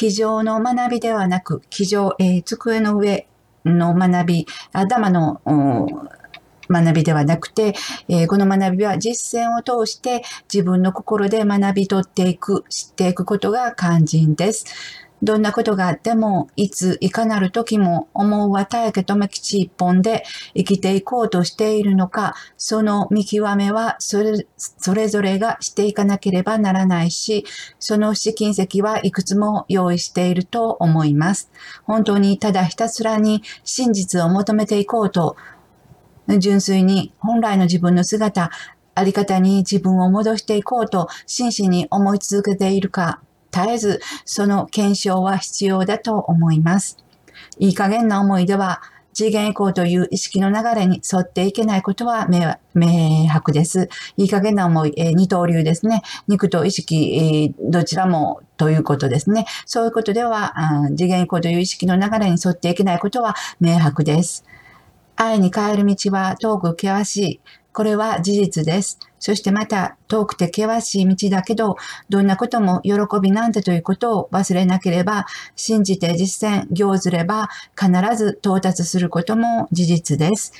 [0.00, 3.26] 机上の学びではなく、机上、えー、机の上
[3.66, 5.42] の学び、頭の
[6.70, 7.74] 学びではなくて、
[8.08, 14.64] えー、この学びは実践を通して自分の心で学び取っていく、知っていくことが肝心です。
[15.22, 20.24] どんなことがあっても、いつ、いかなる時も、思うは大家め吉一本で
[20.56, 27.44] 生きていこうとしているのか、その見極めはそれ、それぞれがしていかなければならないし、
[27.78, 31.50] その試金石はいくつも用意していると思います。
[31.84, 35.36] 本当にただひたすらに真実を求めていこうと、
[36.38, 38.50] 純粋に本来の自分の姿、
[38.94, 46.98] あり方に自分を戻していこうと真摯に思い続けているか絶えずその検証は必要だと思います。
[47.58, 52.28] いい加減な思いでは次元移行という意識の流れに沿っていけないことは
[52.74, 53.88] 明白です。
[54.16, 56.02] いい加減な思い、えー、二刀流ですね。
[56.28, 59.46] 肉と意識、えー、どちらもということですね。
[59.66, 60.54] そういうことでは、
[60.96, 64.44] 次元移行という意識の流れに沿っていけないことは明白です。
[65.22, 67.40] 愛に変える道は遠く険しい。
[67.72, 68.98] これは事実です。
[69.18, 71.76] そしてまた遠くて険しい道だけど、
[72.08, 80.52] どんなことも喜びなんだということを忘れなければ、信じて実践、行ずれば必ず到達することも事実です。